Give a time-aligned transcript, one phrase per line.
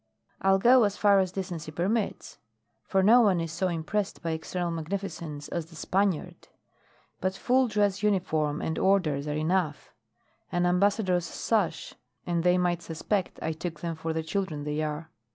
[0.41, 2.39] "I'll go as far as decency permits,
[2.81, 6.47] for no one is so impressed by external magnificence as the Spaniard.
[7.19, 9.93] But full dress uniform and orders are enough;
[10.51, 11.93] an ambassador's sash
[12.25, 15.11] and they might suspect I took them for the children they are.